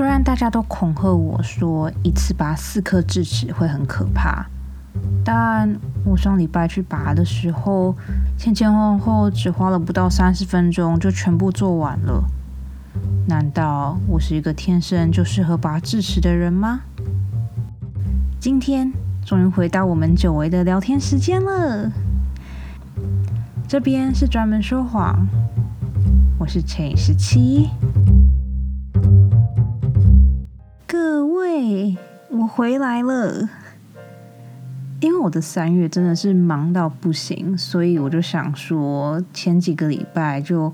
[0.00, 4.46] 虽然大家都恐吓我说一次拔四颗智齿会很可怕，
[5.22, 7.94] 但我上礼拜去拔的时候，
[8.38, 12.24] 前前后后只花了不到三十分钟就全部做完了。
[13.28, 16.80] 难道我是一个天生就适合拔智齿的人吗？
[18.40, 18.90] 今天
[19.22, 21.92] 终于回到我们久违的聊天时间了。
[23.68, 25.28] 这边是专门说谎，
[26.38, 27.68] 我是陈以十七。
[32.30, 33.48] 我回来了。
[35.00, 40.72] 因为我的三月真的是忙到不行，所以我就想说，前几个礼拜就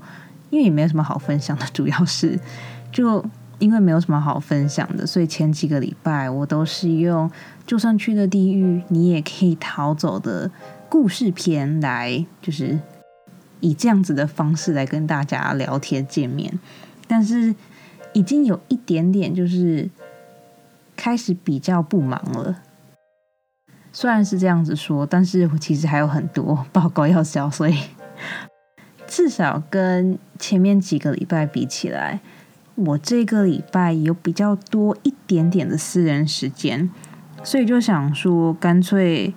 [0.49, 2.37] 因为也没有什么好分享的，主要是
[2.91, 3.23] 就
[3.57, 7.31] 因为没有什么好分享的，所以前几个礼拜我都是用
[7.65, 10.51] 就算去了地狱，你也可以逃走的
[10.89, 12.77] 故事片来，就是
[13.61, 16.59] 以这样子的方式来跟大家聊天见面。
[17.07, 17.55] 但是
[18.11, 19.89] 已经有一点点就是
[20.97, 22.63] 开始比较不忙了。
[23.93, 27.79] 虽然是这样子说，但是我其实还有很多报告要交，所以
[29.07, 32.19] 至少跟前面几个礼拜比起来，
[32.75, 36.91] 我这个礼拜有比较多一点点的私人时间，
[37.43, 39.33] 所以就想说，干脆，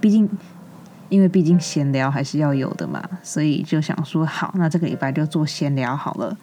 [0.00, 0.28] 毕竟
[1.08, 6.36] 因为毕竟闲聊还是要有的嘛，所以就想说，好，那这个礼拜就做闲聊好了。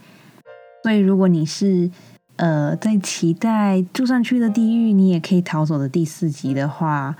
[0.83, 1.89] 所以如果你是
[2.37, 7.15] 呃在期待住上去的地狱，你也可以逃走的第四集的话。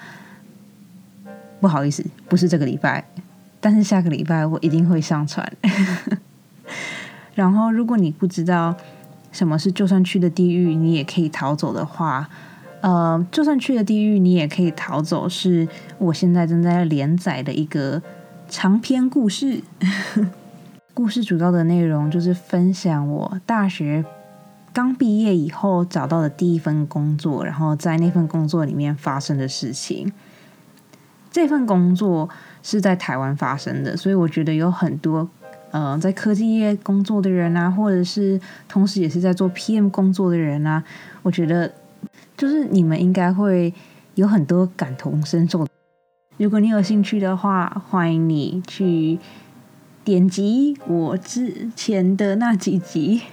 [1.60, 3.04] 不好意思，不是这个礼拜，
[3.60, 5.52] 但是下个礼拜我一定会上传。
[7.34, 8.76] 然后，如果你不知道
[9.32, 12.30] 什么是就算去的地狱，你也可以逃走的话，
[12.82, 15.28] 呃，就算去了地狱，你也可以逃走。
[15.28, 18.02] 是我现在正在连载的一个
[18.48, 19.64] 长篇故事。
[20.94, 24.06] 故事主要的内容就是分享我大学
[24.78, 30.14] 刚毕业以后找到的第一份工作，然后在那份工作里面发生的事情。
[31.32, 32.30] 这份工作
[32.62, 35.28] 是在台湾发生的，所以我觉得有很多
[35.72, 40.84] 呃在科技业工作的人啊，或者是同时也是在做 PM 工作的人啊，
[41.24, 41.74] 我觉得
[42.38, 43.74] 就是你们应该会
[44.14, 45.68] 有很多感同身受。
[46.38, 49.18] 如果你有兴趣的话，欢迎你去
[50.04, 53.24] 点击我之前的那几集，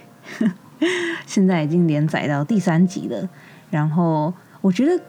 [1.25, 3.29] 现在已经连载到第三集了。
[3.69, 5.01] 然后我觉得。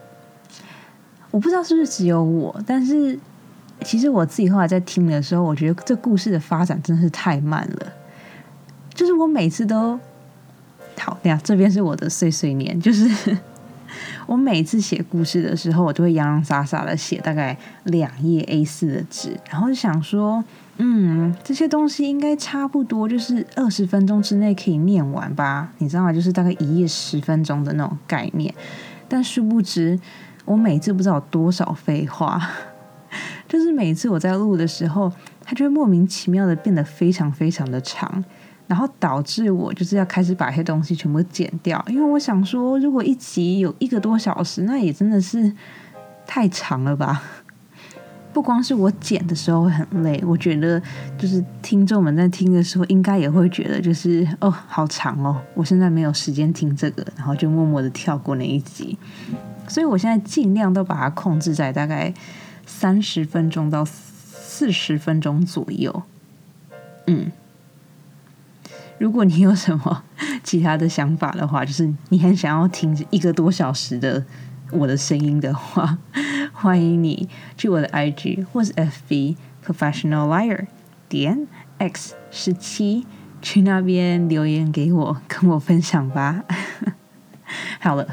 [1.29, 3.19] 我不知道是不是只有我，但是
[3.83, 7.93] 其实我自己后来在听的时候，我觉得这故事的发展真的是太慢了。
[8.93, 9.99] 就是我每次都
[10.97, 13.37] 好，呀，这边是我的碎碎念，就是
[14.25, 20.43] 我每次写故事的时候，我都会洋洋洒洒的写大概两页 A 四的纸，然后就想说，
[20.79, 25.71] 嗯，这些东西应该差不多就是二十分钟之内可以念完吧？
[25.79, 26.13] 你知道吗？
[26.13, 28.53] 就是大概一页十分钟的那种概念，
[29.07, 29.99] 但殊不知。
[30.45, 32.41] 我每次不知道多少废话，
[33.49, 35.11] 就是每次我在录的时候，
[35.43, 38.23] 它就会莫名其妙的变得非常非常的长，
[38.65, 45.51] 然后导致我就是要开始把一些东西全部剪掉，因为我想说，如果一集有一个多小时，那也真的是
[46.25, 47.21] 太长了吧。
[48.37, 50.79] 不光是我剪的时候会很累，我觉得
[51.17, 58.95] 就是听众们在听的时候，应该也会觉得就是哦，好长哦，我现在没有时间听这个，然后就默默的跳过那一集。
[59.67, 62.13] 所以我现在尽量都把它控制在大概
[62.67, 66.03] 三十分钟到四十分钟左右。
[67.07, 67.31] 嗯，
[68.99, 70.03] 如果你有什么
[70.43, 74.23] 其他的想法的话，就是你很想要听一个多小时的
[74.71, 75.97] 我的声音的话，
[76.53, 79.35] 欢迎你去我的 IG 或是 FB
[79.65, 80.67] Professional Liar
[81.09, 81.47] 点
[81.77, 83.05] X 十七
[83.41, 86.43] 去那边留言给我，跟我分享吧。
[87.79, 88.07] 好了。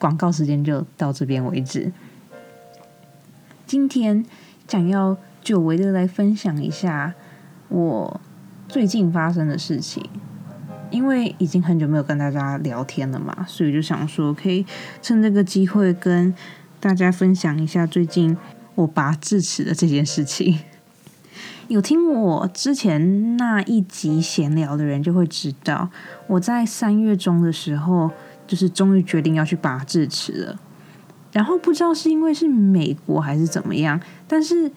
[0.00, 1.90] 广告时间就到这边为止。
[3.66, 4.24] 今天
[4.68, 7.14] 想要久违的来分享一下
[7.68, 8.20] 我
[8.68, 10.08] 最近发生的事情，
[10.90, 14.64] 因为已经很久没有跟大家聊天了嘛，所以就想说可以
[15.02, 16.34] 趁这个机会跟
[16.80, 18.36] 大家分享一下最近
[18.74, 20.60] 我拔智齿的这件事情。
[21.68, 25.90] 有听我之前那一集闲聊的人就会知道，
[26.26, 28.10] 我在三月中的时候。
[28.48, 30.58] 就是终于决定要去拔智齿了，
[31.32, 34.72] 然后不知道是因为是美国还是怎么样，但是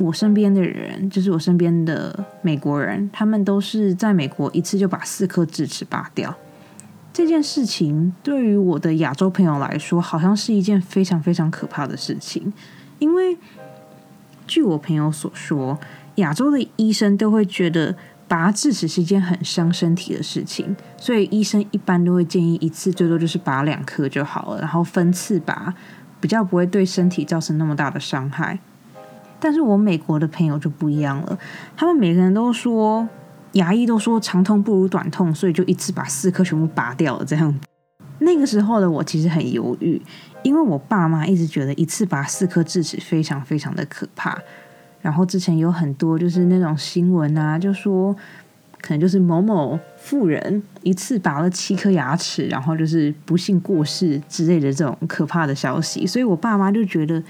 [0.00, 6.34] 我身边的人，就是我身边的美国人，他们都是在美国一次就把四颗智齿拔掉。
[7.12, 12.52] 这件事情对于我的亚洲朋友来说，好像是一件非常非常可怕的事情，
[12.98, 13.36] 因为
[14.46, 15.78] 据我朋友所说，
[16.14, 17.94] 亚洲的医生都会觉得
[18.26, 25.74] 拔智齿是一件很伤身体的事情，所以医生一般都会建议一次最多就是拔两颗就好了，然后分次拔，
[26.20, 28.60] 比较不会对身体造成那么大的伤害。
[29.40, 31.38] 但是我美国的朋友就不一样了，
[31.76, 33.08] 他们每个人都说
[33.52, 37.24] 牙医都说长痛不如短痛，所以就一次把四颗全部拔掉了。
[37.24, 37.52] 这样，
[38.18, 40.00] 那个时候的我其实很犹豫，
[40.42, 44.38] 因为我爸妈一直觉得一次拔四颗智齿非常非常的可怕。
[45.00, 48.14] 然后之前有很多就是那种新闻啊，就说
[48.82, 57.22] 可能就是某某富人一次拔了七颗牙齿，然后就是不幸过世之类的这种可怕的消息，所以我爸妈就觉得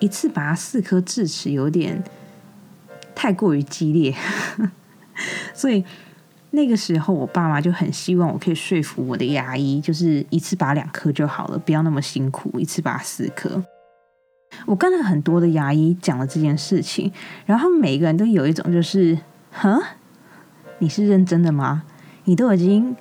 [0.00, 2.02] 一次拔四颗智齿有点
[3.14, 4.14] 太过于激烈，
[5.54, 5.84] 所以
[6.50, 13.64] 那个时候我爸妈就很希望我可以说服我的牙医，就是一次拔两颗就好了，不要那么辛苦，一次拔四颗。
[14.64, 17.12] 我跟了很多的牙医讲了这件事情，
[17.44, 19.18] 然后他们每一个人都有一种就是，
[19.50, 19.82] 哼，
[20.78, 21.82] 你是认真的吗？
[22.24, 22.96] 你都已经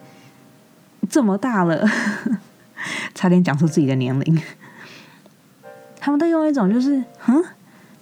[1.09, 1.87] 这么大了，
[3.13, 4.41] 差点讲出自己的年龄。
[6.05, 7.43] 他们都用一种就是，哼，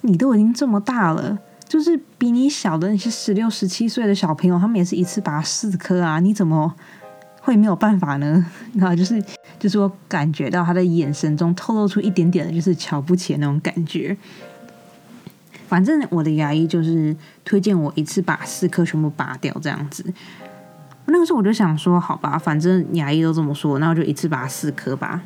[0.02, 6.74] 你都已经这么大了，就是比你小的那些十六、十七岁的小朋友，他们也是一次拔四颗啊，你怎么？
[7.40, 8.44] 会没有办法呢？
[8.76, 9.24] 然后就是
[9.58, 14.14] 就是我感觉到他的眼神中透露出一点点的，就是瞧不起那种感觉。
[15.66, 20.04] 反正我的牙医就是推荐我一次把四颗全部拔掉这样子。
[21.06, 25.22] 那个时候我就想说，好吧，反正牙医都这么说，那我就一次拔四颗吧。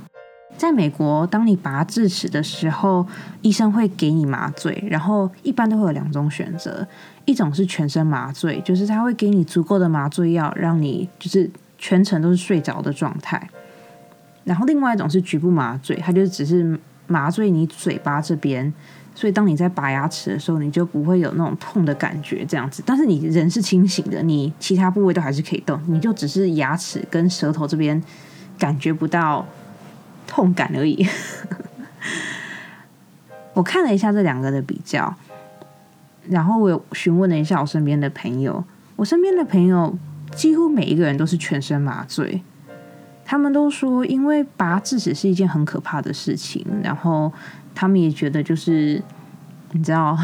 [0.59, 3.07] 在美国，当你拔智齿的时候，
[3.41, 6.87] 医生会给你麻醉，然后一般都会有两种选择，
[7.25, 11.51] 一种是全身麻醉，就是他会给你足够的麻醉药，让你就是。
[11.81, 13.41] 全程都是睡着的状态，
[14.43, 16.77] 然后另外一种是局部麻醉，它就只是
[17.07, 18.75] 麻醉你嘴巴这边，
[19.15, 22.83] 所以当你在拔牙齿的时候，你就不会有那种痛的感觉，这样子。
[22.85, 28.03] 但是你人是清醒的，你其他部位都还是可以动，你就只是牙齿跟舌头这边
[28.59, 29.47] 感觉不到
[30.29, 31.05] 痛感而已。
[33.55, 35.13] 我看了一下这两个的比较，
[36.29, 38.63] 然后我询问了一下我身边的朋友，
[38.95, 39.99] 我身边的朋友。
[40.37, 42.43] 几乎每一个人都是全身麻醉，
[43.25, 47.33] 他们都说，因为拔智齿是一件很可怕的事情，然后
[47.75, 49.03] 他们也觉得，就是
[49.73, 50.17] 你知道，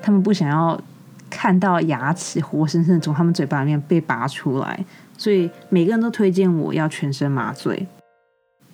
[0.00, 0.80] 他们不想要
[1.28, 4.84] 看到牙齿活生生从他们嘴巴里面被拔出来，
[5.18, 7.88] 所以每个人都推荐我要全身麻醉。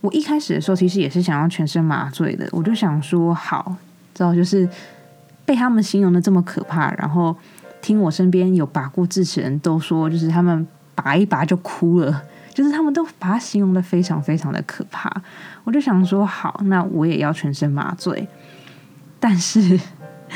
[0.05, 3.75] 我一开始的时候其实也是想要全身麻醉的，我就想说，好，
[4.13, 4.69] 知道就是
[5.47, 7.35] 被他们形容的这么可怕，然后。
[7.81, 12.23] 听我身边有拔过智齿人都说，就是他们拔一拔就哭了，
[12.55, 15.13] 就是他们都把它形容的非常非常的可怕。
[15.65, 18.27] 我就想说，好，那我也要全身麻醉。
[19.21, 19.79] 但是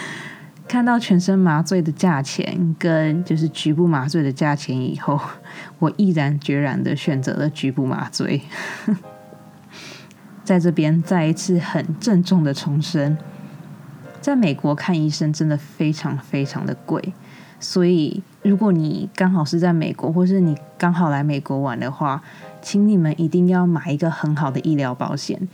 [0.68, 5.18] 看到全身麻醉的价钱跟就是局部麻醉的价钱以后，
[5.78, 8.42] 我毅然决然的选择了局部麻醉。
[10.48, 13.18] 在这边再一次很郑重的重申，
[14.18, 17.12] 在美国看医生真的非常非常的贵。
[17.60, 22.22] 所以，如果你刚好是在美国，或是你刚好来美国玩的话，
[22.62, 25.46] 请你们一定要买一个很好的医疗保险，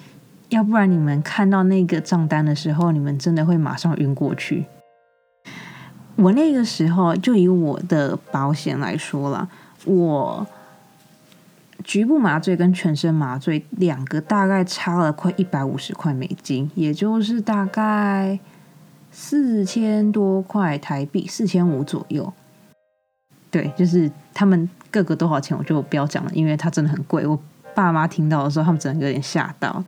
[0.51, 4.67] 要不然你们看到那个账单的时候，你们真的会马上晕过去。
[6.15, 9.49] 我那个时候就以我的保险来说了，
[9.87, 10.47] 我
[11.85, 18.41] 局部麻醉跟全身麻醉两个大概差了快一百五十块美金，也就是大概。
[19.17, 22.33] 四千多块台币，四千五左右。
[23.49, 27.25] 对，就是他们各个多少钱，我就不要讲了，因为它真的很贵。
[27.25, 27.41] 我
[27.77, 29.85] 爸妈听到的时候，他们真的有点吓到。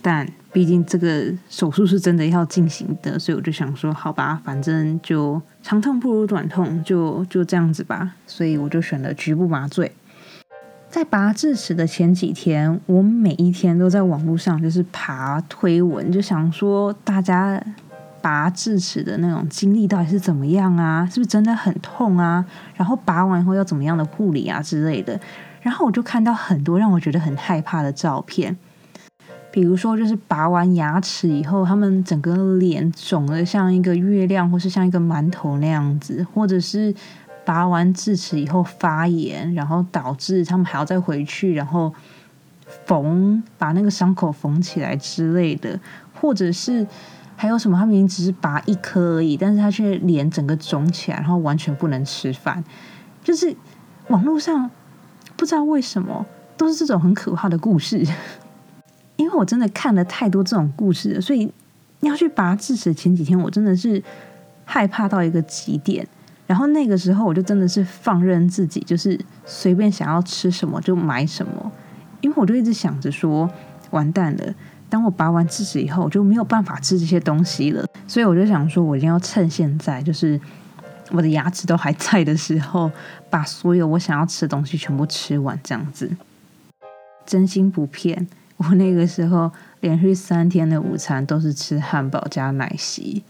[0.00, 8.14] 但毕竟这个手术是真的要进行的，所以我就想说，好吧，反正就长痛不如短痛，就就这样子吧。
[8.28, 9.90] 所以我就选了局部麻醉。
[10.92, 17.60] 在拔智齿的前几天，我每一天都在网络上就是爬推文，就想说大家。
[18.20, 21.04] 拔智齿的那种经历到底是怎么样啊？
[21.06, 22.44] 是不是真的很痛啊？
[22.76, 25.18] 然后拔完以后要怎么样的护理啊之类的？
[25.60, 28.56] 然后我就看到很多让我觉得很害怕的照片，
[29.50, 36.94] 比如说就是拔完牙齿以后，他们整个脸肿的像一个月亮，或是像一个馒头那样子，或者是
[37.44, 41.92] 拔完智齿以后发炎，然后导致他们还要再回去，然后
[42.86, 45.78] 缝把那个伤口缝起来之类的，
[46.20, 46.86] 或者是。
[47.34, 47.76] 还有什么？
[47.76, 52.62] 他明明只是拔一颗而已，但是他却脸整个肿起来，然后完全不能吃饭。
[53.24, 53.52] 就是
[54.08, 54.70] 网络上
[55.36, 56.24] 不知道为什么
[56.56, 58.06] 都是这种很可怕的故事。
[59.16, 61.52] 因为我真的看了太多这种故事了，所以
[62.00, 64.00] 要去拔智齿前几天，我真的是
[64.64, 66.06] 害怕到一个极点。
[66.46, 71.72] 然后那个时候我就真的是放任自己，就是随便想要吃什么就买什么，
[72.20, 73.48] 因为我就一直想着说，
[73.90, 74.54] 完蛋了，
[74.90, 77.86] 当我拔完智齿以后，我就没有办法吃这些东西了。
[78.06, 80.38] 所以我就想说，我一定要趁现在，就是
[81.10, 82.90] 我的牙齿都还在的时候，
[83.30, 86.10] 把所有我想要吃的东西全部吃完，这样子。
[87.24, 93.22] 真心不骗，我那个时候连续三天的午餐都是吃汉堡加奶昔。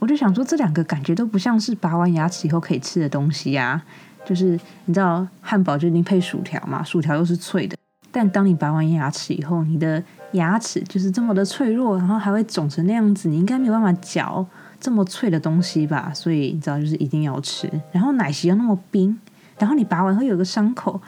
[0.00, 3.80] 我就想说，这两个感觉都不像是拔完牙齿以后可以吃的东西呀。
[4.24, 7.76] 就是你知道，汉堡就一定配薯条嘛，薯条又是脆的。
[8.10, 10.02] 但当你拔完牙齿以后，你的
[10.32, 14.44] 牙齿就是这么的脆弱，然后还会肿成那样子，你应该没有办法嚼
[14.80, 16.10] 这么脆的东西吧？
[16.14, 17.70] 所以你知道，就是一定要吃。
[17.92, 19.18] 然后奶昔又那么冰，
[19.58, 21.00] 然后你拔完会有个伤口，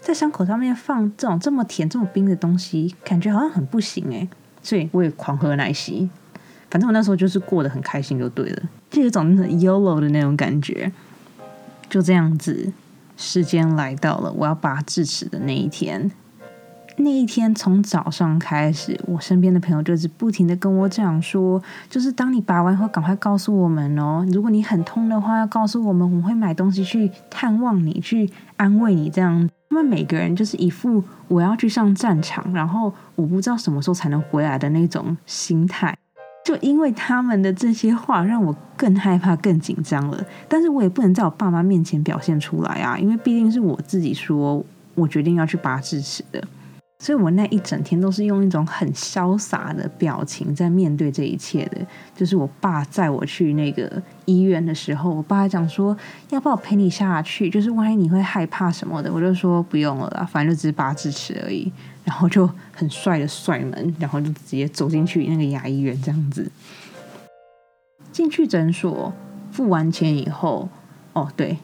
[0.00, 4.28] 在伤口上面放这种这么甜、这么冰的东西，感觉好像很不行诶。
[4.62, 6.08] 所以我也狂喝奶昔。
[6.74, 9.24] 反正我那时候就是过得很开心就对了，就有种
[9.60, 10.90] yolo 的那种感觉。
[11.88, 12.72] 就这样子，
[13.16, 16.10] 时间来到了我要拔智齿的那一天。
[16.96, 24.26] 那一天从早上开始，我身边的朋友就是不停的跟我讲说，就是当你拔完后，赶快告诉我们哦。
[24.32, 29.08] 如果你很痛的话，要告诉我们，我们会买东西去探望你，去安慰你。
[29.08, 35.96] 这样，他们每个人就是一副我要去上战场，然后我不知道什么时候才能回来的那种心态。
[36.44, 40.24] 就因为他们的这些话，让我更害怕、更紧张了。
[40.46, 44.62] 但是我也不能在我爸妈面前表现出来啊，因为毕竟是我自己说，
[44.94, 46.42] 我决定要去拔智齿的。
[47.00, 51.78] 所以我那一整天都是用一种很潇洒的表情在面对这一切的。
[52.14, 55.94] 就是我爸载我去那个医院的时候，我爸讲说
[56.30, 61.70] 要不要陪你下去，就是万一你会害怕什么的，我就说不用了啦，反正就只是拔智齿而已。
[62.04, 66.50] 然后就很帅的帅门，然后就直接走进去那个牙医院这样子。
[68.12, 69.12] 进去诊所
[69.50, 70.68] 付完钱以后，
[71.14, 71.56] 哦对。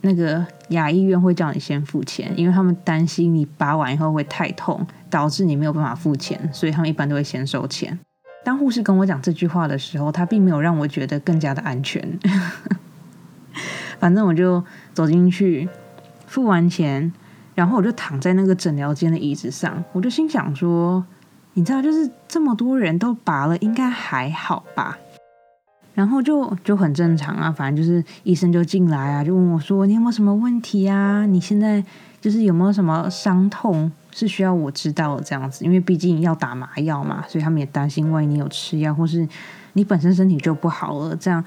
[0.00, 7.98] 那个牙医院会叫你先付钱，因为他们担心你拔完以后会太痛，导致你没有办法付钱，所以他们一般都会先收钱。
[8.44, 12.00] 当护士跟我讲这句话的时候，他并没有让我觉得更加的安全。
[13.98, 14.64] 反正我就
[14.94, 15.68] 走进去，
[16.28, 17.12] 付完钱，
[17.58, 21.04] 然后我就躺在那个诊疗间的椅子上，我就心想说
[21.54, 24.96] ：“你知道，就是这么多人都拔了，应该还好吧？”
[25.92, 31.26] 然后就就很正常啊，反正就是医生就进来啊，就问我说：“你有没有什么问题啊？
[31.26, 31.84] 你现在
[32.20, 35.64] 就是有没有什么伤痛是需要我知道的这样子？
[35.64, 39.26] 因为毕竟要打麻药嘛，所以他们也担心万一你有吃药，或是
[39.72, 41.44] 你本身身体就不好了，这样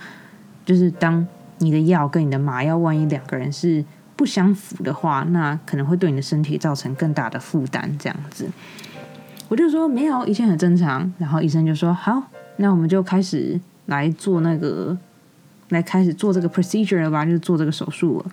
[0.66, 1.26] 就是当
[1.60, 3.86] 你的药跟你的麻药万一两个人是
[4.22, 7.92] 不相符的话，那可能会对你的身体造成更大的负担。
[7.98, 8.48] 这样子，
[9.50, 11.12] 我就说没有，一切很正常。
[11.18, 12.22] 然后医生就说：好，
[12.58, 14.96] 那我们就开始。”来做那个，
[15.70, 18.32] 来开始做这个 procedure 了吧，就是做这个手术了。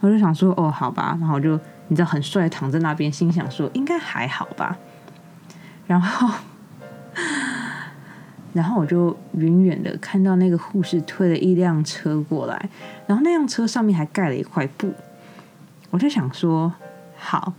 [0.00, 1.58] 我就想说，哦，好吧，然后我就
[1.88, 4.76] 你知道很帅躺在那边，心想说应该还好吧。
[5.86, 6.28] 然后，
[8.52, 12.68] 然后我就远远的看到那个护士推了一辆车过来，
[13.06, 14.92] 然后那辆车上面还盖了一块布。
[15.90, 16.72] 我就想说，
[17.18, 17.52] 好，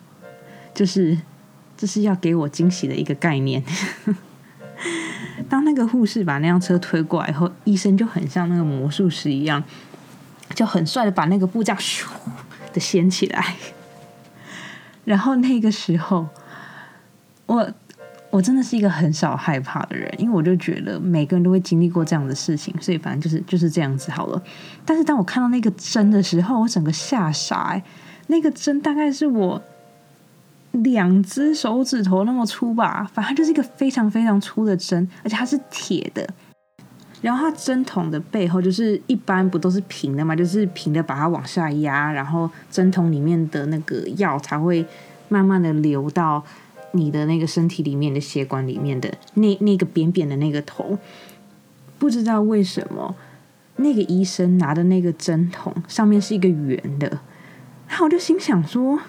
[0.73, 1.17] 就是
[1.75, 3.63] 这是要给我惊喜的一个概念。
[5.49, 9.61] 当那个护士把那辆车推过来以后，医生就很像那个魔术师一样，
[10.55, 12.05] 就很帅的把那个布架咻
[12.71, 13.55] 的掀起来。
[15.03, 16.27] 然后那个时候，
[17.47, 17.69] 我
[18.29, 24.41] 我真的是一个很少害怕的人，因为我就觉得每个人都会经历过这样的事情，所以反正就是就是这样子好了。
[24.85, 27.81] 但是当我看到那个针的时候，我整个吓傻。
[28.31, 29.61] 那个针大概是我。
[30.73, 36.25] 两只手指头那么粗吧，反正就是一个非常非常粗的针，而且它是铁的。
[37.21, 44.85] 然后它针筒的背后就是一般不都是平的嘛，就是平的把它往下压，然后针筒里面的那个药才会
[45.27, 46.41] 慢慢的流到
[46.93, 50.97] 你的那个身体里面的血管里面的那那个扁扁的那个头。
[51.99, 53.13] 不知道为什么
[53.75, 57.19] 那个医生拿的那个针筒上面是一个圆的，
[57.91, 58.99] 然后我就心想说。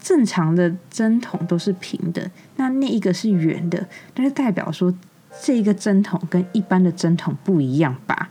[0.00, 4.94] 正常的针筒都是平的，那那一个是圆的，那就代表说
[5.42, 8.30] 这个针筒跟一般的针筒不一样吧？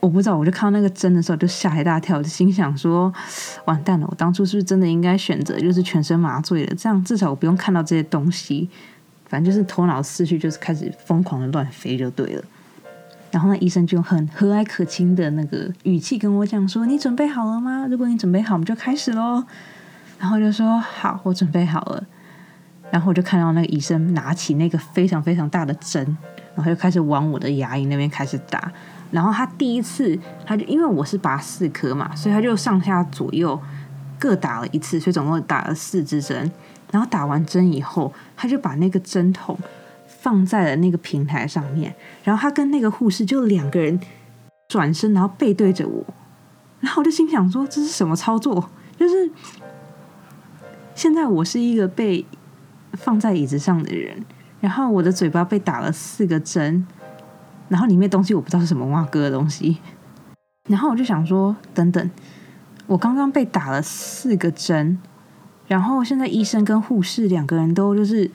[0.00, 3.10] 我不知道，我就看到那个针的时候就吓一大跳，就心想说：
[3.64, 4.06] 完蛋了！
[4.10, 6.74] 我当初是不是真的应该选择就是全身麻醉的？
[6.74, 8.68] 这样至少我不用看到这些东西。
[9.26, 12.44] 反正就是头脑思绪就是开始疯狂的乱飞就对了。
[13.34, 17.84] 然后那医生就很和蔼可亲的那个语气跟我讲说：你准备好了吗？
[17.90, 19.42] 如果你准备好，我们就开始喽。
[20.20, 22.04] 然后就说好，我准备好了。
[22.92, 26.16] 然后我就看到那个医生拿起那个非常非常大的针，
[26.54, 28.70] 然后就开始往我的牙龈那边开始打。
[29.10, 33.60] 然后他第一次，他就因为我是拔四颗嘛，所以他就上下左右
[34.16, 36.48] 各打了一次，所以总共打了四支针。
[36.92, 39.58] 然后打完针以后，他就把那个针筒
[40.24, 44.00] 放在了那个平台上面，然后他跟那个护士就两个人
[44.70, 46.02] 转身，然后背对着我，
[46.80, 48.70] 然后我就心想说这是什么操作？
[48.96, 49.30] 就是
[50.94, 52.24] 现在我是一个被
[52.94, 54.24] 放在椅子上的人，
[54.62, 56.86] 然后我的嘴巴被打了四个针。
[57.68, 59.78] 然后里面东西我不知道是什么挖哥的东西，
[60.70, 62.10] 然后我就想说，等等，
[62.86, 64.98] 我刚刚被打了四个针，
[65.66, 68.30] 然后现在医生跟护士两个人都就是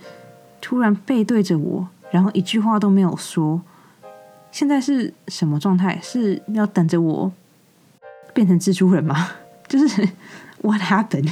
[0.61, 3.61] 突然背对着我，然后一句话都没有说，
[4.51, 5.99] 现在是什么状态？
[6.01, 7.31] 是要等着我
[8.33, 9.29] 变成蜘蛛人吗？
[9.67, 10.07] 就是
[10.61, 11.31] What happened？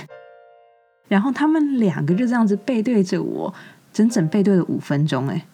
[1.07, 3.53] 然后他们两个就这样子背对着我，
[3.93, 5.45] 整整背对了五分钟，哎。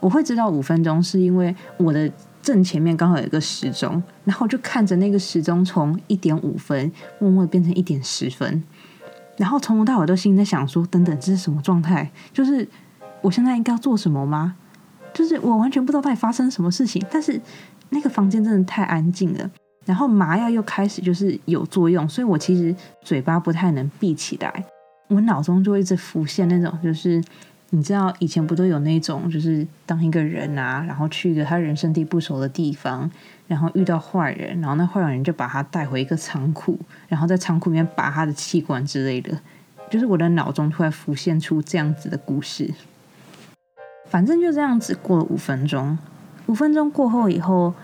[0.00, 2.10] 我会知道五分钟，是因为我的
[2.40, 8.62] 正前面刚好有一个时钟，然后就看着那个时钟从一点五分默默变成一点十分，
[9.40, 12.10] 然后从头到尾都心里在想说：等等，这是什么状态？
[12.30, 12.68] 就是
[13.22, 14.54] 我现在应该要做什么吗？
[15.14, 17.02] 就是我完全不知道到底发生什么事情。
[17.10, 17.40] 但是
[17.88, 19.50] 那个房间真的太安静了，
[19.86, 24.64] 然后麻药又开始就是有作用，所以我其实嘴巴不太能闭起来，
[25.08, 27.22] 我脑中就一直浮现那种就是。
[27.72, 33.08] 你知道以前不都有那种，就是当一个人啊，然后去一个他人生地不熟的地方，
[33.50, 36.78] 然后遇到坏人，然后那坏人就把他带回一个仓库，
[37.08, 39.36] 然后在仓库里面拔他的器官之类的。
[39.90, 42.72] 就是我的脑中突然浮现出这样子的故事。
[44.08, 45.98] 反正就这样子过了五分钟，
[46.46, 47.74] 五分钟过后以后，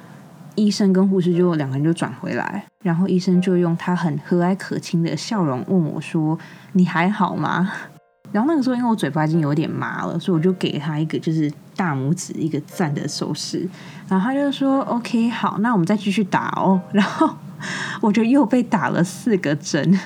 [0.54, 6.38] 医生跟护士就两个人就转回来，然后医生就用他很和蔼可亲的笑容问我说
[6.74, 7.72] ：“你还好吗？”
[8.32, 13.66] 然后那个时候，因为我嘴巴已经有点麻了，所以我就给他一个就是大拇指一个赞的手势。
[14.08, 16.80] 然后他就说：“OK，好，那我们再继续打哦。
[16.92, 17.28] ”然后
[18.00, 19.98] 我就又被打了四个针，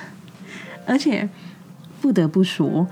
[0.85, 1.27] 而且
[1.99, 2.87] 不得不说，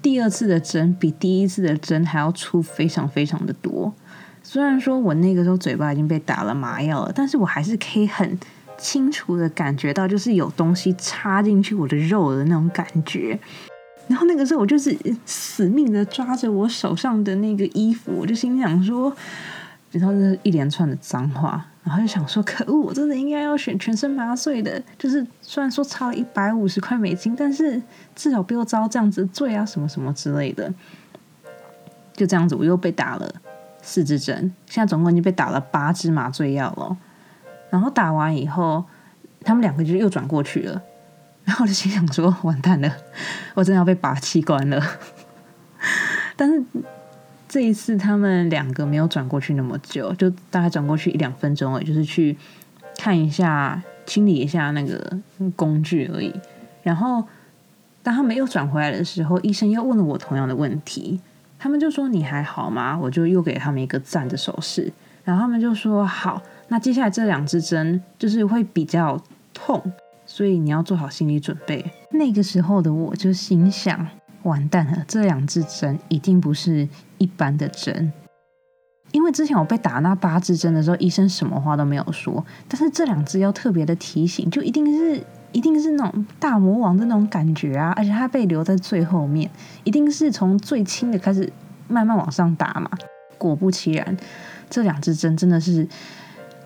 [0.00, 3.92] 第二次的针比第一次的针还要粗，非常非常的多。
[4.42, 8.38] 虽然说我那个时候嘴巴已经被打了麻药了，但是我还是可以很
[8.78, 13.38] 清楚的感觉到，就是有东西插进去我的肉的那种感觉。
[14.06, 19.10] 然后那个时候，我就是死命的抓着我手上的那个衣服，我就心想说，
[19.90, 27.80] 然后是一连串的脏话，然后就想说，可恶，我真的应该要选全身麻醉的，就是虽然说差了一百五十块美金，但是
[28.14, 30.72] 至少不要遭这样子罪啊，什么什么之类的。
[32.12, 33.34] 就这样子，我又被打了
[33.82, 36.96] 四支针，现在总共已经被打了八支麻醉药了。
[37.70, 38.84] 然后打完以后，
[39.40, 40.82] 他们两个就又转过去了。
[41.44, 42.90] 然后我就心想说：“完蛋了，
[43.54, 44.82] 我真的要被拔器官了。
[46.36, 46.64] ”但是
[47.46, 52.36] 这一次他们两个没有转过去那么久，就大概转过去一两分钟而，已，就是去
[52.98, 55.18] 看一下、清理一下那个
[55.54, 56.34] 工具而已。
[56.82, 57.22] 然后
[58.02, 61.20] 当他们又转回来的时候，医生又问了我同样的问题，
[61.58, 64.90] 他们就说：“你还好吗？”我就又给他们一个赞的手势。
[65.24, 69.80] 然后他们就说：“好，那接下来这两支针就是会比较痛。”
[70.26, 71.84] 所以你要做好心理准备。
[72.10, 74.06] 那个时候的我就心想：
[74.42, 78.12] 完蛋了，这两支针一定不是一般的针。
[79.12, 82.44] 因为之前我被打那八支针的时候，医生什么话都没有说。
[82.68, 87.92] 但是这两支要特别的提醒，就一定是一定是那种大魔王的那种感觉啊！
[87.96, 89.48] 而且它被留在最后面，
[89.84, 91.52] 一定是从最轻的开始
[91.86, 92.90] 慢慢往上打嘛。
[93.38, 94.16] 果不其然，
[94.68, 95.86] 这两支针真的是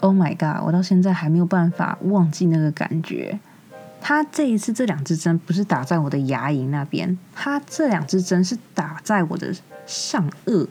[0.00, 0.64] ，Oh my god！
[0.64, 3.38] 我到现在还没有办法忘记那个感觉。
[4.00, 9.52] 他这一次这两支针不是打在我的牙龈那边，他这两支针是打在我的
[9.86, 10.66] 上颚，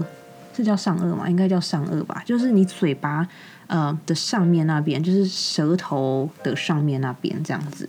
[0.53, 1.29] 这叫上颚吗？
[1.29, 3.27] 应该叫上颚吧，就是你嘴巴
[3.67, 7.87] 呃的上面那边，就是舌头的上面那边这样子，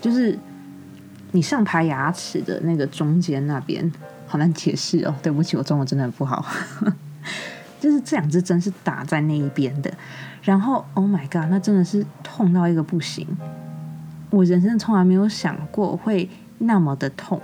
[0.00, 0.38] 就是
[1.32, 3.90] 你上排牙齿的那个中间那边，
[4.26, 6.44] 好难解释哦，对不起，我中文真的很不好，
[7.80, 9.90] 就是这两支针是打在那一边的，
[10.42, 13.26] 然后 Oh my God，那真的是痛到一个不行。
[14.30, 17.40] 我人生从来没有想过会那么的痛，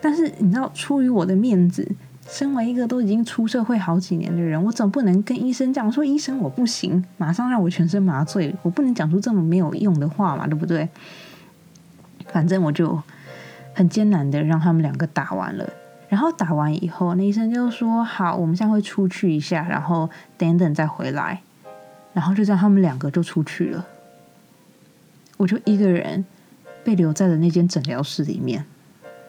[0.00, 1.88] 但是你知道，出于我的面子，
[2.26, 10.88] 身为一个都已经出社会好几年的人，我总不能跟医生讲说：“医生，我不行，马上让我全身麻醉。”我不能讲出这么没有用的话嘛，对不对？
[12.26, 13.00] 反正我就
[13.72, 15.68] 很艰难的让他们两个打完了，
[16.08, 21.40] 然后打完以后，那医生就说：“好，我们现在会出去一下，然后等等再回来。”
[22.12, 23.86] 然后就这样，他们两个就出去了。
[25.38, 26.22] 我就一个人
[26.84, 28.66] 被留在了那间诊疗室里面。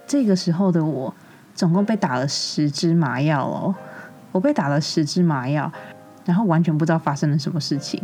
[0.06, 1.16] 这个时候的我，
[1.56, 3.74] 总共被打了十支麻药哦。
[4.32, 5.72] 我被打了十支麻药，
[6.26, 8.00] 然后完全不知道发生了什么事情。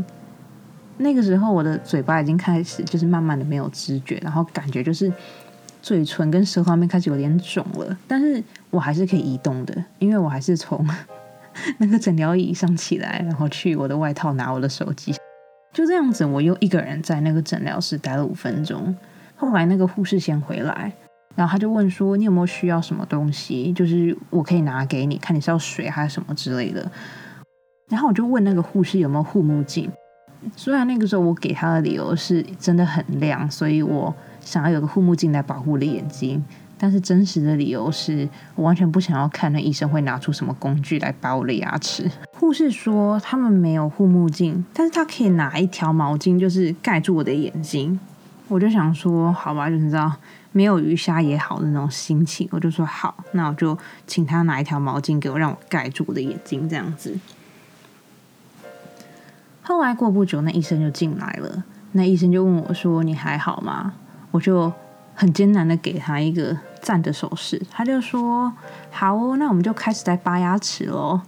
[0.97, 5.11] 那个时候，我的嘴巴已经开始就是慢慢的没有知觉，然后感觉就是
[5.81, 10.87] 嘴唇跟舌头面开始有点肿了，但是我还是可以移动的，因为我还是从
[11.77, 15.13] 那个诊疗椅上起来，然后去我的外套拿我的手机。
[15.75, 18.95] 就这样子，我又一个人在那个诊疗室待了五分钟。
[19.35, 20.93] 后来那个护士先回来，
[21.35, 23.73] 然后他就问说：“你有没有需要什么东西？
[23.73, 26.89] 就是我可以拿给你，看你是要水还是什么之类的。”
[27.91, 29.91] 然后我就问那个护士有没有护目镜。
[30.55, 36.41] 虽然那个时候我给他的理由是真的很亮，所以我想要有个护目镜来保护我的眼睛，
[36.85, 42.07] 但是真实的理由是我完全不想要看那医生会拿出什么工具来拔我的牙齿。
[42.33, 47.99] 护士说他们没有护目镜，但是他可以拿一条毛巾，就是盖住我的眼睛。
[48.47, 50.13] 我就想说，好吧，就你知道
[50.51, 57.17] 没有鱼虾也好的那种心情，我就说好，那我就请他拿一条毛巾给我，让我盖住我的眼睛，这样子。
[59.63, 61.63] 后来过不久，那医生就进来了。
[61.93, 63.95] 那医生就问我说：“你还好吗？”
[64.29, 64.71] 我就
[65.15, 67.59] 很艰难的给他一个赞的手势。
[67.71, 68.53] 他就说
[68.91, 71.19] ：“好哦，那我们就开始在拔牙齿喽。”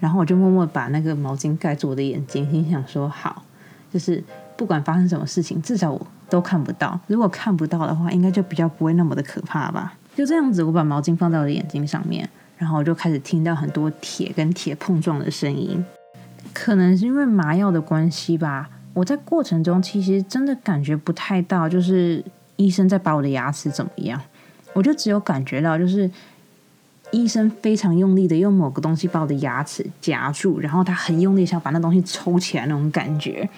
[0.00, 3.44] 然后我就默默把那个毛巾盖住我的眼睛，心想说：“好，
[3.92, 4.24] 就是
[4.56, 6.98] 不管发生什么事情，至少我都看不到。
[7.06, 15.84] 如果看不到的话，应该就比较不会那么的可怕吧。”就这样子，我把毛巾放在我的眼睛上面，然后我就开始听到很多铁跟铁碰撞的声音。
[16.52, 22.22] 可能是因为麻药的关系吧，我在过程中其实真的感觉不太到，就是
[22.56, 24.20] 医生在把我的牙齿怎么样，
[24.72, 26.10] 我就只有感觉到，就是
[27.10, 33.48] 医生非常用力的用某个东西把我的牙齿夹住，然后他很用力想把那东西抽起来那种感觉，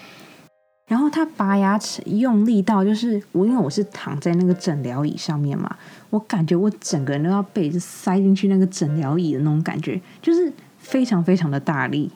[0.87, 5.75] 然后他拔牙齿用力到，就是我因为我是躺在那个诊疗椅上面嘛，
[6.09, 12.11] 我感觉我整个人都要被塞进去那个诊疗椅的那种感觉，就是非常非常的大力。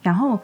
[0.00, 0.38] 然后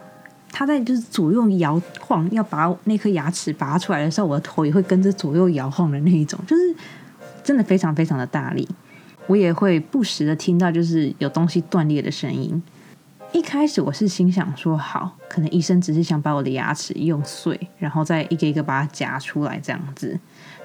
[0.51, 6.75] 他在就是左右摇晃，要把那颗牙齿拔出来的时候，我的头也会跟着左右摇晃的那一种，就是
[7.43, 8.69] 真的非常非常的大力。
[9.27, 12.63] 我也会不时的听到就是有东西断裂的声音。
[13.33, 20.19] 一开始我是心想说，好，可能医生只是想把我的牙齿用碎，然后再一个一个把它夹出来这样子。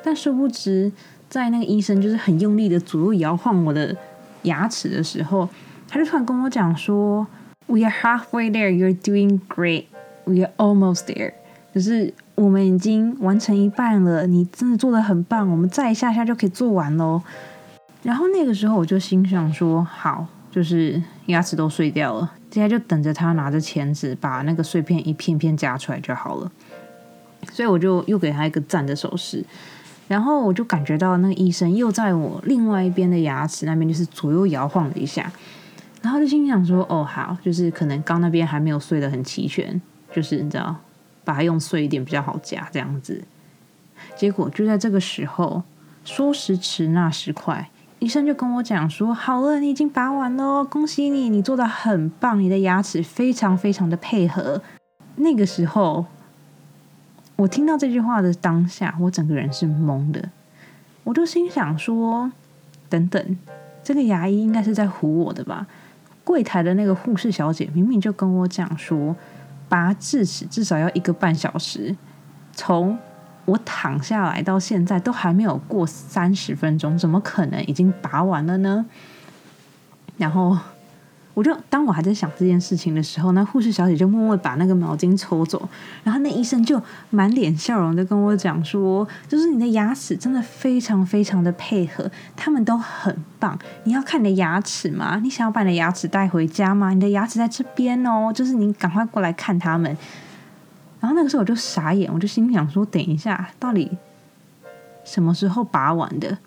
[0.03, 0.91] 但殊不知，
[1.29, 3.95] 在那个医生就是很用力的左右摇晃我的
[4.43, 5.47] 牙齿的时候，
[5.87, 7.27] 他就突然跟我讲说。
[7.67, 8.69] We are halfway there.
[8.69, 9.85] You're doing great.
[10.25, 11.33] We are almost there.
[11.73, 15.49] 就是我们已经完成一半了，你真的做的很棒。
[15.49, 17.21] 我们再一下下就可以做完喽。
[18.03, 26.51] 然后那个时候我就心想说，好，就是牙齿都碎掉了，接下来就等着他拿着钳子把那个碎片一片片夹出来就好了。
[27.51, 29.43] 所以我就又给他一个赞的手势，
[30.07, 35.31] 然后我就感觉到那个医生又在我另外一边的牙齿那边就是左右摇晃了一下。
[36.01, 39.81] 然后就心想说：“哦，好，就是可能刚那边还没有碎的很齐全，
[40.13, 40.75] 就是你知道，
[41.25, 43.23] 把它用碎一点比较好夹这样子。”
[44.15, 45.63] 结果就在这个时候，
[46.05, 54.61] 说时迟那时快，医生就跟我讲说：“好了，你已经拔完了，恭喜你，你做的很棒，你的牙齿非常非常的配合。”
[55.17, 56.05] 那个时候，
[57.37, 60.29] 我听到这句话的当下，我整个人是懵的，
[61.05, 62.31] 我就心想说
[62.89, 63.37] ：“等等，
[63.83, 65.67] 这个牙医应该是在唬我的吧？”
[66.23, 69.15] 柜台的那个护士小姐明明就跟我讲说，
[69.75, 71.97] 拔智齿至少要一个半小时，
[72.53, 72.97] 从
[73.43, 78.85] 我躺下来到现在都还没有过三十分钟，怎么可能已经拔完了呢？
[80.15, 80.57] 然后。
[81.35, 85.67] 我就当我还在想这件事情的时候，那护士小姐就默默把那个毛巾抽走，
[86.01, 93.59] 然后那医生就满脸笑容的跟我讲说：“就是你的牙齿真的非常非常的配合，他们都很棒。
[93.83, 95.19] 你要看你的牙齿吗？
[95.21, 96.91] 你想要把你的牙齿带回家吗？
[96.91, 99.95] 你的牙齿在这边哦，就是你赶快过来看他们。”
[101.01, 103.97] 然后那个时候我就傻眼，我就心想说：“等一下，到底
[105.03, 106.37] 什么时候拔完的？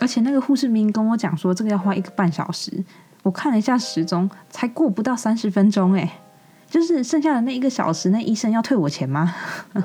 [0.00, 2.84] 而且那个护士明跟我讲说，这个要花一个半小时。”
[3.24, 6.20] 我看了一下时钟，才过不到三十分钟哎，
[6.68, 9.34] 就是剩下的那一个小时，那医生要退我钱吗？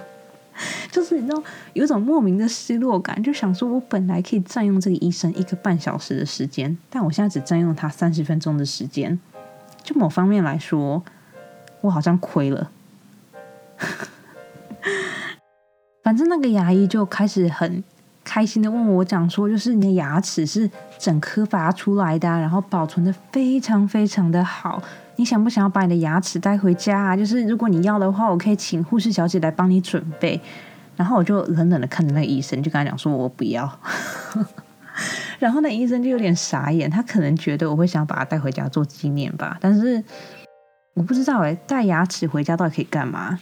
[0.91, 9.17] 就是你知道，有种莫名的失落感，就想说，我本来可以占用这个医生一个半小时的时间，但我现在只占用他三十分钟的时间，
[9.83, 11.01] 就某方面来说，
[11.79, 12.69] 我好像亏了。
[16.03, 17.81] 反正那个牙医就开始很。
[18.29, 24.79] 开心的问我讲说，就是你的牙齿是整颗拔出来的，然后保存的非常非常的好。
[25.15, 27.17] 你想不想要把你的牙齿带回家啊？
[27.17, 30.39] 就是如果你要的话，我可以请护士小姐来帮你准备。
[30.95, 33.79] 然后我就冷冷的看着那个医生，就跟他讲说，我不要。
[35.39, 39.57] 然后那医生就有点傻眼，他可能觉得我会想把它带回家做纪念吧。
[39.59, 40.03] 但是
[40.93, 43.39] 我不知道哎，带牙齿回家到底可以干嘛？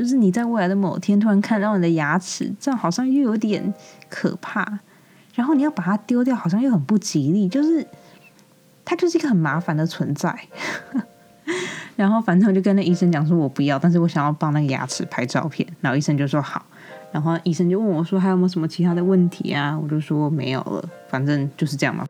[0.00, 3.74] 就是你在未来的某天突然看到你的牙齿，这样好像又有点
[4.08, 4.78] 可怕。
[5.34, 7.46] 然后你要把它丢掉，好像又很不吉利。
[7.46, 7.86] 就是
[8.82, 10.34] 它就是一个很麻烦的存在。
[11.96, 15.68] 然后反正我就跟那医生讲说，我不要，但是我想要帮那个牙齿拍照片。
[15.82, 16.64] 然后医生就说好。
[17.12, 19.78] 然后医生就问我说，还有没有什么其他的问题啊？
[19.78, 22.06] 我就说没有了，反正就是这样嘛。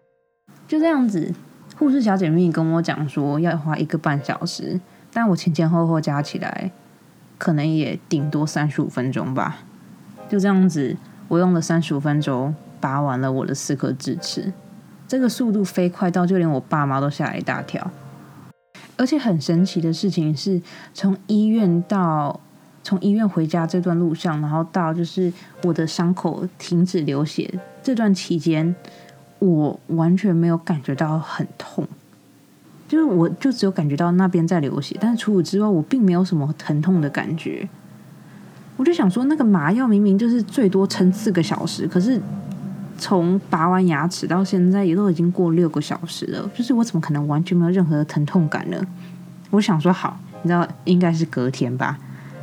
[0.69, 1.35] 就这样子，
[1.77, 4.81] 护士小姐妹跟我讲说要花一个半小时，
[5.13, 6.71] 但我前前后后加起来，
[7.41, 9.61] 可能也顶多三十五分钟吧。
[10.29, 10.95] 就这样子，
[11.29, 14.53] 我用了三十五分钟拔完了我的四颗智齿，
[15.09, 17.91] 这个速度飞快到就连我爸妈都吓了一大跳。
[18.99, 20.61] 而且很神奇的事情是，
[20.93, 22.39] 从医院到
[22.83, 28.77] 从医院回家这段路上，然后到就是我的伤口停止流血这段期间。
[29.39, 31.89] 我完全没有感觉到很痛，
[32.91, 37.69] 就是我就只有感觉到那边在流血，但是除此之外，我并没有什么疼痛的感觉。
[38.77, 42.21] 我就想说，那个麻药明明就是最多撑四个小时，可是
[42.99, 48.85] 从拔完牙齿到现在也都已经过六个小时了，就是我怎么可能完全没有任何的疼痛感呢？
[49.51, 51.97] 我想说，好，你知道应该是隔天吧，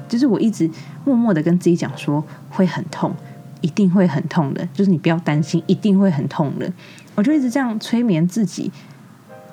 [0.07, 0.69] 就是我一直
[1.03, 3.13] 默默的跟自己讲说会很痛。
[3.61, 6.71] 一定会很痛的，就是你不要担心，一定会很痛的。
[7.15, 8.71] 我就一直这样催眠自己，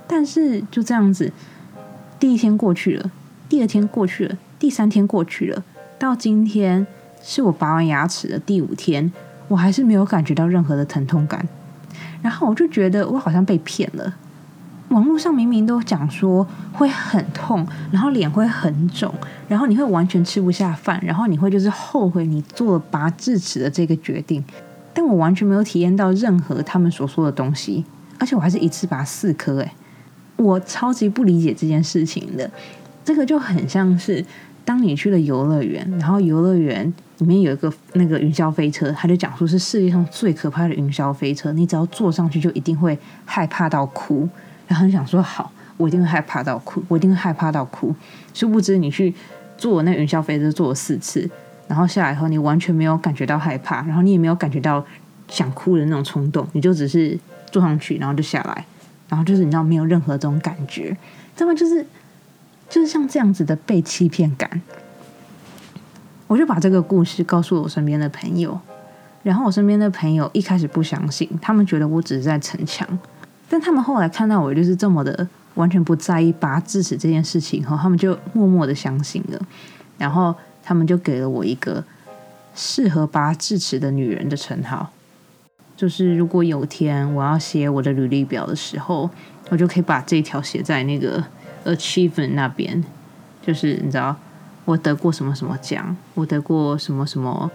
[0.07, 1.33] 但是就这样子，
[2.19, 3.11] 第一天过去了，
[3.49, 5.63] 第二天过去了，第三天过去了，
[5.99, 6.87] 到今天
[7.23, 9.13] 是我拔完牙齿的第五天，
[9.49, 11.47] 我还是没有感觉到任何的疼痛感。
[12.23, 14.15] 然后我就觉得我好像被骗了。
[14.89, 19.13] 网络上明明都讲说会很痛，然后脸会很肿，
[19.49, 24.45] 然后你会完全吃不下饭，然后你会就是后悔你做拔智齿的这个决定。
[24.93, 27.85] 但我完全没有体验到任何他们所说的东西，
[28.19, 29.73] 而且我还是一次拔四颗，诶，
[30.37, 32.51] 我超级不理解这件事情的。
[33.05, 34.25] 这个就很像是
[34.65, 44.29] 当你去了游乐园，然后游乐园里面有一个那个云霄飞车，他就讲说是世界上最可怕的云霄飞车，你只要坐上去就一定会害怕到哭。
[44.67, 47.95] 然后想说好，我一定会害怕到哭，我一定会害怕到哭。
[48.33, 49.15] 殊不知你去
[49.59, 51.29] 坐那云霄飞车坐了四次，
[51.69, 54.83] 然后下来以后你完全没有感觉到害怕，然后你也没有感觉到
[55.29, 57.19] 想哭的那种冲动，你就只是
[57.51, 58.65] 坐上去，然后就下来，
[59.15, 60.97] 然后就是你知道没有任何这种感觉，
[61.37, 61.87] 这么就是
[62.69, 64.61] 就是像这样子的被欺骗感。
[66.27, 68.59] 我就把这个故事告诉我身边的朋友，
[69.23, 72.99] 然后我身边的朋友一开始不相信，他们觉得我只是在逞强。
[73.49, 79.41] 但他们后来看到我就是这么的完全不在意拔智齿这件事情后，他们就默默的相信了，
[79.97, 81.85] 然后他们就给了我一个
[82.53, 84.91] 适合拔智齿的女人的称号。
[85.77, 89.11] 就是如果有天我要写我的履历表的时候，
[89.49, 91.23] 我就可以把这条写在那个
[91.65, 92.83] achievement 那边，
[93.45, 94.17] 就是你知道
[94.65, 97.51] 我得过什么什么奖，我得过什么什么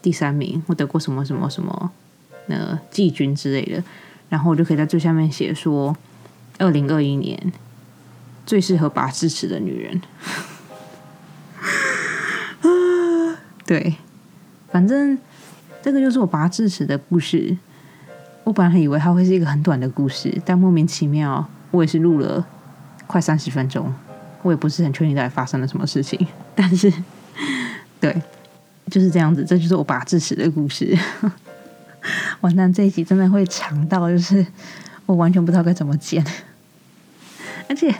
[0.00, 1.90] 第三名，我得过什么什么什么
[2.46, 3.82] 那季军之类的。
[4.28, 5.96] 然后我就可以在最下面写说，
[6.58, 7.52] 二零二一年
[8.46, 10.00] 最适合拔智齿的女人。
[13.66, 13.96] 对，
[14.72, 15.18] 反正
[15.82, 17.56] 这个就是我拔智齿的故事。
[18.44, 22.46] 我本来以为它会是一个很短的故事，但莫名其妙，我也是录了
[23.06, 23.92] 快三十分钟。
[24.42, 26.90] 我也不是很确定到底发生了什么事情，但是
[28.00, 28.22] 对，
[28.90, 30.98] 就是这样子，这就是我拔智齿的故事。
[32.40, 34.44] 完蛋，这一集真的会长到，就是
[35.04, 36.24] 我完全不知道该怎么剪。
[37.68, 37.94] 而且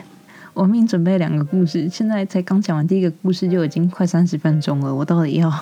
[0.53, 4.93] 我命准备两个故事，现在才刚讲完第一个故事，就已经快三十分钟了。
[4.93, 5.53] 我到底要，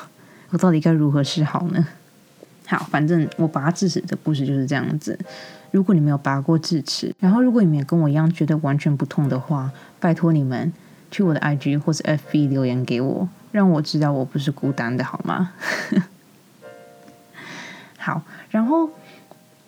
[0.52, 1.86] 我到底该如何是好呢？
[2.70, 5.18] 好，反正我拔智齿的故事就是这样子。
[5.72, 10.72] 如果你没有拔过智齿，然后如果你们也跟我一样觉得完全不痛的话，拜托你们
[11.10, 15.52] 去我的 IG 或者 FB 留言给我，让我知道我不是孤单的，好吗？
[17.98, 18.22] 好。
[18.52, 18.88] 然后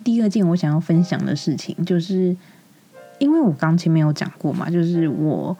[0.03, 2.37] 第二件我想要分享的事情，就是
[3.17, 5.57] 因为我刚前面有讲过嘛，就是我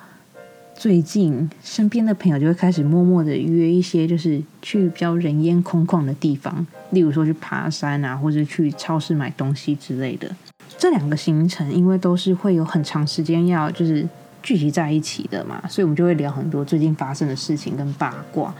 [0.82, 10.36] 最近身边的朋友就会开始默默的约一些，就是去比较人烟空旷的地方，例如说去爬山啊，或者去超市买东西之类的。
[10.80, 14.04] 这两个行程，因为都是会有很长时间要就是
[14.42, 18.52] 聚集在一起的嘛，所以我们就会聊很多最近发生的事情跟八卦。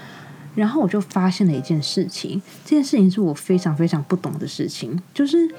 [0.54, 5.50] 然后我就发现了一件事情，这件事情是我非常非常不懂的事情，就是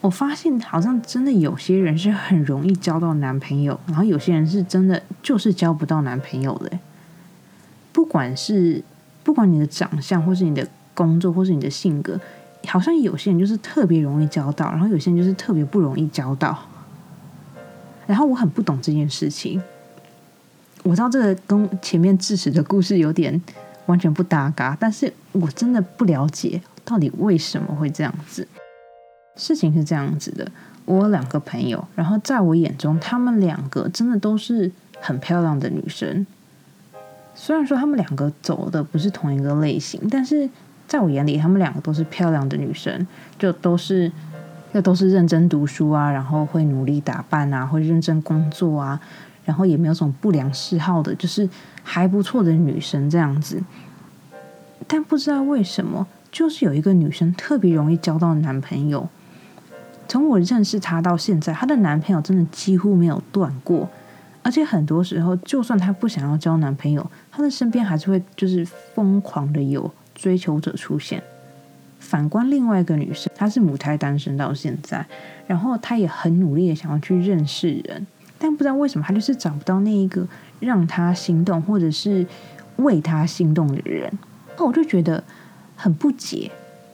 [0.00, 6.78] 我发现好像真的有些人是很容易交到男朋友，然后有些人是真的就是交不到男朋友的。
[7.92, 8.82] 不管是
[9.24, 12.20] 不管你的长相，或是你的工作，或是你的性格，
[12.68, 16.56] 好像有些人就是特别容易交到，然后有些人就是特别不容易交到。
[18.06, 19.60] 然后我很不懂这件事情。
[20.84, 23.42] 我知道这个跟前面智齿的故事有点
[23.86, 28.46] 完全不搭嘎，但是我真的不了解到底为什么会这样子。
[29.38, 30.46] 事情是这样子的，
[30.84, 34.70] 我有两个朋友，然后在我眼中，他们两个真的都是
[35.00, 36.26] 很漂亮的女生。
[37.34, 40.50] 虽然说他们两个走的不是同一个类型，但是
[40.88, 43.06] 在我眼里，他们两个都是漂亮的女生，
[43.38, 44.10] 就都是
[44.72, 49.00] 又都是认真读书啊，然后会努力打扮啊，会认真工作啊，
[49.44, 51.48] 然后也没有什么不良嗜好的，就是
[51.84, 53.62] 还不错的女生这样子。
[54.88, 59.08] 但不知道为什么，就是有一个女生特别容易交到男朋友。
[60.08, 63.88] 从我认识她到现在，她的男朋友真的几乎没有断过。
[64.42, 71.22] 而且很多时候，就算她不想要交男朋友，她的身边还是会就是疯狂的有追求者出现。
[71.98, 75.04] 反观另外一个女生，她是母胎单身到现在，
[75.46, 78.06] 然后她也很努力的想要去认识人，
[78.38, 80.26] 但不知道为什么，她就是找不到那一个
[80.60, 82.24] 让她心动或者是
[82.76, 84.10] 为她心动的人。
[84.56, 85.22] 那我就觉得
[85.76, 86.50] 很不解。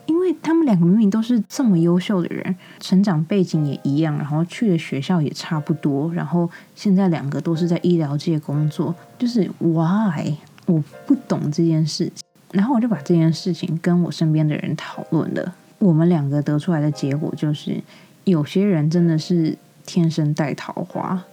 [0.06, 10.34] 因为他们两个明明都是这么优秀的人，成长背景也一样，然后去的学校也差不多，然后现在两个都是在医疗界工作，就是 why
[10.66, 12.24] 我不懂这件事情。
[12.52, 17.82] 然后我就把这件事情跟我身边的人讨论了，我们两个得出来的结果就是，
[18.24, 21.24] 有些人真的是天生带桃花，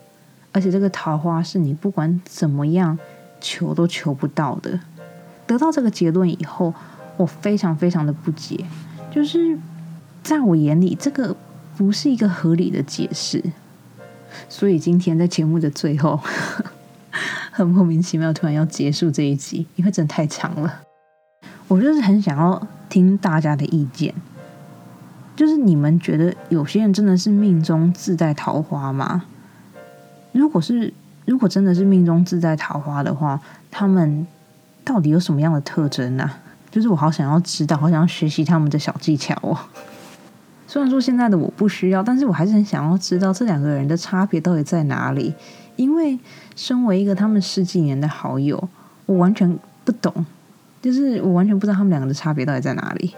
[0.53, 2.97] 而且这个桃花是你不管怎么样
[3.41, 4.79] 求都求不到的。
[5.45, 6.73] 得到这个结论以后。
[7.21, 8.65] 我非常非常的不解，
[9.12, 9.57] 就是
[10.23, 11.36] 在我眼里，这个
[11.77, 13.43] 不是一个合理的解释。
[14.49, 16.19] 所以今天在节目的最后，
[17.51, 20.81] 很莫名其妙突然要结束这一集，因为真的太长了。
[21.67, 24.13] 我就是很想要听大家的意见，
[25.36, 29.23] 就是你们觉得有些人真的是命中自带桃花吗？
[30.31, 30.93] 如果是，
[31.25, 34.25] 如果真的是命中自带桃花的话，他们
[34.84, 36.31] 到底有什么样的特征呢？
[36.71, 39.57] 就是我好想要知道，好想要学习他们的小技巧哦。
[40.65, 45.34] 虽然说现在的我不需要，但是我还是很想要知道这两个人的差别到底在哪里。
[45.75, 46.17] 因为
[46.55, 48.69] 身为一个他们十几年的好友，
[49.05, 50.25] 我完全不懂，
[50.81, 53.13] 就是我完全不知道他们两个的差别到底在哪里。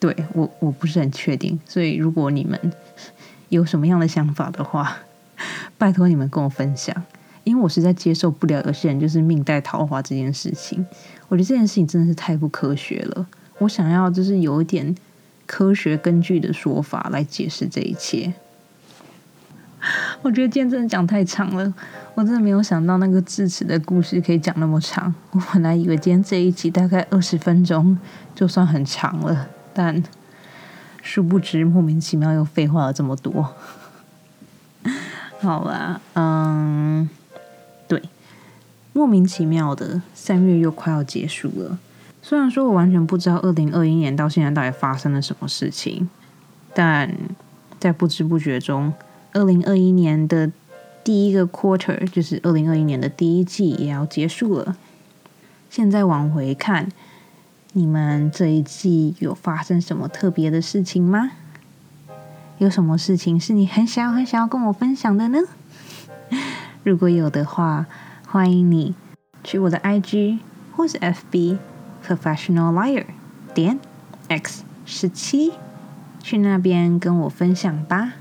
[0.00, 1.58] 对我，我不是很确定。
[1.66, 2.58] 所以如果你们
[3.50, 4.96] 有什么样的想法的话，
[5.78, 6.94] 拜托你们跟我分享。
[7.44, 10.84] 因为我实在接受不了有些人就是命带桃花这件事情，
[11.28, 13.26] 我觉得这件事情真的是太不科学了。
[13.58, 14.94] 我想要就是有一点
[15.46, 18.34] 科学根据的说法来解释这一切。
[20.22, 21.74] 我觉得今天真的讲太长了，
[22.14, 25.14] 我真的没有想到那个智齿的故事可以讲那么长。
[25.32, 27.98] 我本来以为今天这一集大概二十分钟
[28.34, 30.02] 就算很长了，但
[31.02, 33.54] 殊不知莫名其妙又废话了这么多。
[35.40, 37.08] 好啦，嗯。
[37.86, 38.02] 对
[38.96, 41.76] 莫名其妙的三月又快要结束了。
[42.22, 46.08] 虽然说我完全不知道二零二一年到现在到底发生了什么事情，
[46.72, 47.12] 但
[47.80, 48.94] 在不知不觉中，
[49.32, 50.52] 二零二一年的
[51.02, 54.76] 第一个 quarter 就是二零二一年的第一季也要结束了。
[55.68, 56.88] 现在往回看，
[57.72, 61.32] 你们这一季有发生什么特别的事情吗？
[62.58, 65.40] 有什么事情是你很想要很想要跟我分享的呢？
[66.84, 67.86] 如果有的话。
[68.34, 68.96] 欢迎你
[69.44, 70.40] 去我的 IG
[70.72, 71.56] 或是 FB
[72.04, 73.04] Professional Liar
[73.54, 73.78] 点
[74.26, 75.52] X 十七，
[76.20, 78.14] 去那边跟我分享吧。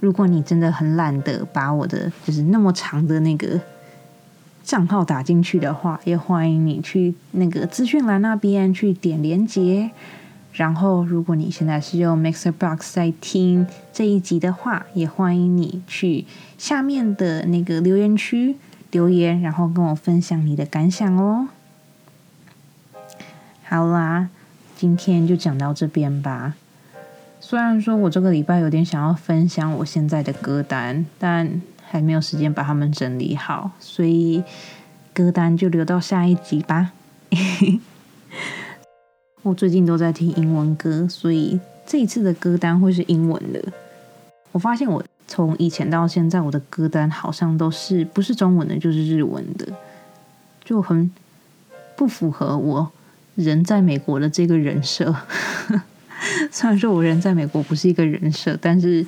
[0.00, 3.60] 如果你真的很懒得把我的就是那么长的那个
[4.62, 9.90] 账号打进去的话，也欢迎你去那个资讯栏那边去点连接。
[10.54, 16.24] 然后，如果你现在是用 Mixer Box 在听这一集的话，也欢迎你去
[16.56, 18.56] 下面的那个留言区。
[18.94, 21.48] 留言，然后跟我分享你的感想哦。
[23.64, 24.28] 好啦，
[24.76, 26.54] 今天就讲到这边吧。
[27.40, 34.44] 虽然说我这个礼拜有点想要分享我现在的歌单，但还没有时间把它们整理好，所以
[35.12, 36.92] 歌单就留到下一集吧。
[39.42, 43.60] 我最近都在听英文歌，所以这一次的歌单会是英文的。
[44.52, 45.04] 我发现我。
[45.26, 49.66] 从以前到现在，我的歌单好像都是不是中文的，就是日文的，
[50.64, 51.10] 就很
[51.96, 52.92] 不符合我
[53.34, 55.14] 人在美国的这个人设。
[56.52, 59.04] 虽然说我人在美国不是一个人设，但是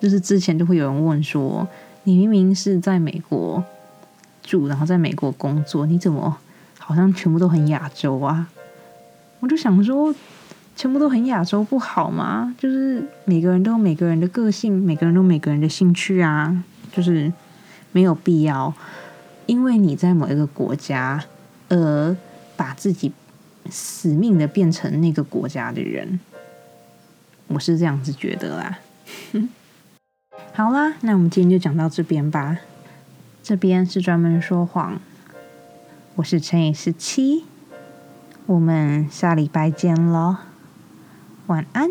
[0.00, 1.66] 就是之前就会有人问说
[2.04, 3.62] ：“你明明是在美国
[4.42, 6.36] 住，然后在美国工作，你怎么
[6.78, 8.48] 好像全部都很亚洲啊？”
[9.40, 10.14] 我就想说。
[10.76, 12.54] 全部都很亚洲不好吗？
[12.58, 17.32] 就是每个人都有每个人的个性，每个人都每个人的兴趣啊，就是
[17.92, 18.72] 没有必要
[19.46, 21.24] 因为你在某一个国家
[21.68, 22.16] 而
[22.56, 23.12] 把自己
[23.68, 26.20] 死命的变成那个国家的人。
[27.48, 28.78] 我是这样子觉得啦。
[30.54, 32.58] 好啦，那我们今天就讲到这边吧。
[33.42, 35.00] 这边是专门说谎，
[36.14, 37.44] 我是乘以十七，
[38.46, 40.36] 我们下礼拜见喽，
[41.50, 41.90] 晚安。